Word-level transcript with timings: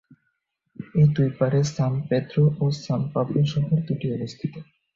এর 0.95 1.09
দুই 1.15 1.29
পারে 1.39 1.59
সান 1.67 1.93
পেদ্রো 2.07 2.43
ও 2.59 2.75
সান 2.79 3.01
পাবলো 3.13 3.41
শহর 3.53 3.77
দুটি 3.87 4.07
অবস্থিত। 4.17 4.53